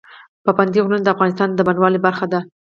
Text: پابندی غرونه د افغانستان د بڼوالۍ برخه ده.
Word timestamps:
پابندی 0.45 0.79
غرونه 0.85 1.01
د 1.03 1.07
افغانستان 1.15 1.49
د 1.53 1.59
بڼوالۍ 1.67 1.99
برخه 2.07 2.25
ده. 2.31 2.39